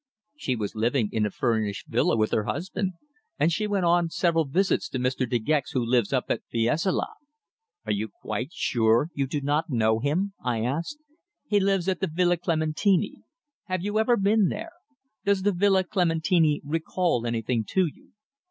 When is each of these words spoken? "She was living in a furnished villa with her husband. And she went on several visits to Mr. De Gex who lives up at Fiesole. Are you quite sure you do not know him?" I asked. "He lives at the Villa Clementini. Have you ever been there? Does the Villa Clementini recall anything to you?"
"She 0.35 0.55
was 0.55 0.73
living 0.73 1.09
in 1.11 1.27
a 1.27 1.29
furnished 1.29 1.85
villa 1.87 2.17
with 2.17 2.31
her 2.31 2.45
husband. 2.45 2.93
And 3.37 3.53
she 3.53 3.67
went 3.67 3.85
on 3.85 4.09
several 4.09 4.45
visits 4.45 4.89
to 4.89 4.97
Mr. 4.97 5.29
De 5.29 5.37
Gex 5.37 5.73
who 5.73 5.85
lives 5.85 6.11
up 6.11 6.25
at 6.29 6.41
Fiesole. 6.49 7.05
Are 7.85 7.91
you 7.91 8.07
quite 8.07 8.51
sure 8.51 9.11
you 9.13 9.27
do 9.27 9.41
not 9.41 9.69
know 9.69 9.99
him?" 9.99 10.33
I 10.43 10.63
asked. 10.65 10.97
"He 11.45 11.59
lives 11.59 11.87
at 11.87 11.99
the 11.99 12.07
Villa 12.11 12.37
Clementini. 12.37 13.17
Have 13.65 13.83
you 13.83 13.99
ever 13.99 14.17
been 14.17 14.47
there? 14.47 14.71
Does 15.23 15.43
the 15.43 15.51
Villa 15.53 15.83
Clementini 15.83 16.61
recall 16.65 17.27
anything 17.27 17.63
to 17.65 17.85
you?" 17.85 18.09